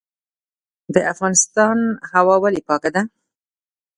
[0.93, 1.77] د افغانستان
[2.11, 3.01] هوا ولې پاکه ده؟